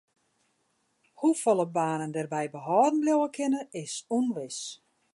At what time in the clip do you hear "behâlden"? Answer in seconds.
2.53-2.95